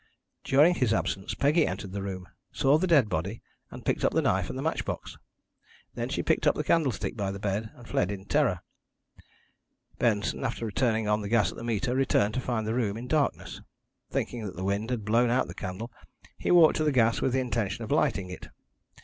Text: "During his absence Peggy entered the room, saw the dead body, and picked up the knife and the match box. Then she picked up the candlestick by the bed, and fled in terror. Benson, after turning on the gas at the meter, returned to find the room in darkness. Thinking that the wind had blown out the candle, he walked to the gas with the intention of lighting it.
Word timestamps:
"During 0.43 0.73
his 0.73 0.95
absence 0.95 1.35
Peggy 1.35 1.67
entered 1.67 1.91
the 1.91 2.01
room, 2.01 2.27
saw 2.51 2.79
the 2.79 2.87
dead 2.87 3.07
body, 3.07 3.43
and 3.69 3.85
picked 3.85 4.03
up 4.03 4.11
the 4.13 4.21
knife 4.23 4.49
and 4.49 4.57
the 4.57 4.63
match 4.63 4.83
box. 4.83 5.15
Then 5.93 6.09
she 6.09 6.23
picked 6.23 6.47
up 6.47 6.55
the 6.55 6.63
candlestick 6.63 7.15
by 7.15 7.29
the 7.29 7.37
bed, 7.37 7.69
and 7.75 7.87
fled 7.87 8.09
in 8.09 8.25
terror. 8.25 8.61
Benson, 9.99 10.43
after 10.43 10.71
turning 10.71 11.07
on 11.07 11.21
the 11.21 11.29
gas 11.29 11.51
at 11.51 11.55
the 11.59 11.63
meter, 11.63 11.93
returned 11.93 12.33
to 12.33 12.41
find 12.41 12.65
the 12.65 12.73
room 12.73 12.97
in 12.97 13.07
darkness. 13.07 13.61
Thinking 14.09 14.43
that 14.47 14.55
the 14.55 14.63
wind 14.63 14.89
had 14.89 15.05
blown 15.05 15.29
out 15.29 15.45
the 15.47 15.53
candle, 15.53 15.91
he 16.35 16.49
walked 16.49 16.77
to 16.77 16.83
the 16.83 16.91
gas 16.91 17.21
with 17.21 17.33
the 17.33 17.39
intention 17.39 17.83
of 17.83 17.91
lighting 17.91 18.31
it. 18.31 18.47